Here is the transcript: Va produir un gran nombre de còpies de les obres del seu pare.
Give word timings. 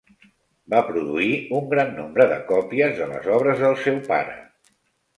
Va 0.73 0.79
produir 0.87 1.35
un 1.59 1.69
gran 1.75 1.93
nombre 1.99 2.27
de 2.33 2.41
còpies 2.49 2.99
de 3.03 3.13
les 3.15 3.31
obres 3.39 3.65
del 3.67 3.81
seu 3.87 4.05
pare. 4.13 4.39